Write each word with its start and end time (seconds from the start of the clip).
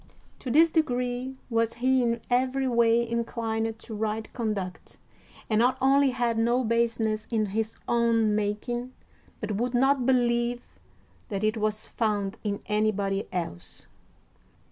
To 0.39 0.49
this 0.49 0.71
degree 0.71 1.35
was 1.47 1.75
he 1.75 2.01
in 2.01 2.21
every 2.27 2.67
way 2.67 3.07
inclined 3.07 3.77
to 3.77 3.93
right 3.93 4.33
conduct, 4.33 4.97
and 5.47 5.59
not 5.59 5.77
only 5.79 6.09
had 6.09 6.39
no 6.39 6.63
baseness 6.63 7.27
in 7.29 7.45
his 7.45 7.75
own 7.87 8.33
making, 8.33 8.93
but 9.41 9.57
would 9.57 9.75
not 9.75 10.07
believe 10.07 10.79
that 11.29 11.43
it 11.43 11.55
was 11.55 11.85
found 11.85 12.39
in 12.43 12.63
anybody 12.65 13.27
else. 13.31 13.85